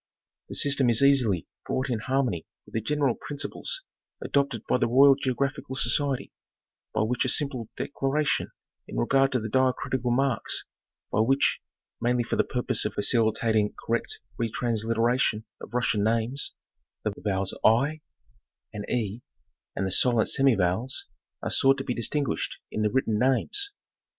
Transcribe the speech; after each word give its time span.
The 0.49 0.55
system 0.55 0.89
is 0.89 1.03
easily 1.03 1.45
brought 1.63 1.91
in 1.91 1.99
harmony 1.99 2.47
with 2.65 2.73
the 2.73 2.81
general 2.81 3.13
principles 3.13 3.83
adopted 4.19 4.63
by 4.67 4.79
the 4.79 4.87
Royal 4.87 5.13
Geographical 5.13 5.75
Society, 5.75 6.33
by 6.91 7.03
a 7.03 7.29
simple 7.29 7.69
declaration 7.77 8.49
in 8.87 8.97
regard 8.97 9.31
to 9.33 9.39
the 9.39 9.47
diacritical 9.47 10.09
marks 10.09 10.65
by 11.11 11.19
which, 11.19 11.59
mainly 12.01 12.23
for 12.23 12.35
the 12.35 12.43
purpose 12.43 12.83
of 12.83 12.95
facilitating 12.95 13.75
correct 13.85 14.17
re 14.39 14.49
transliteration 14.49 15.45
of 15.61 15.71
Russian 15.71 16.03
names, 16.03 16.55
the 17.03 17.13
vowels 17.15 17.51
7, 17.61 17.61
7, 17.61 17.85
7, 18.81 18.89
e 18.89 19.05
and 19.05 19.21
@ 19.55 19.75
and 19.75 19.85
the 19.85 19.91
silent 19.91 20.29
semi 20.29 20.55
vowels 20.55 21.05
are 21.43 21.51
sought 21.51 21.77
to 21.77 21.83
be 21.83 21.93
distinguished 21.93 22.57
in 22.71 22.81
the 22.81 22.89
written 22.89 23.19
names. 23.19 23.71